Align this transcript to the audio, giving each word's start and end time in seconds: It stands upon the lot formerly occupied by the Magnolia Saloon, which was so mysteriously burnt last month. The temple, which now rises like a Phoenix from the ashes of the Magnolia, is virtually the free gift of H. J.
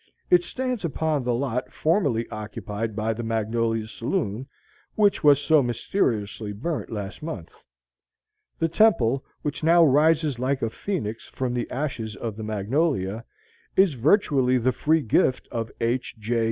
It 0.31 0.43
stands 0.43 0.83
upon 0.83 1.23
the 1.25 1.33
lot 1.35 1.71
formerly 1.71 2.27
occupied 2.31 2.95
by 2.95 3.13
the 3.13 3.21
Magnolia 3.21 3.85
Saloon, 3.85 4.47
which 4.95 5.23
was 5.23 5.39
so 5.39 5.61
mysteriously 5.61 6.53
burnt 6.53 6.89
last 6.91 7.21
month. 7.21 7.63
The 8.57 8.67
temple, 8.67 9.23
which 9.43 9.63
now 9.63 9.83
rises 9.85 10.39
like 10.39 10.63
a 10.63 10.71
Phoenix 10.71 11.27
from 11.27 11.53
the 11.53 11.69
ashes 11.69 12.15
of 12.15 12.35
the 12.35 12.43
Magnolia, 12.43 13.25
is 13.75 13.93
virtually 13.93 14.57
the 14.57 14.71
free 14.71 15.03
gift 15.03 15.47
of 15.51 15.69
H. 15.79 16.15
J. 16.17 16.39